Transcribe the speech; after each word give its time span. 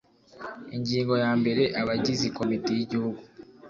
Ingingo 0.77 1.13
ya 1.23 1.31
mbere 1.39 1.63
Abagizi 1.81 2.27
Komite 2.37 2.69
y 2.77 2.81
Igihugu 2.85 3.19